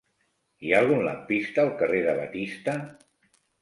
[0.67, 2.79] Hi ha algun lampista al carrer de Batista?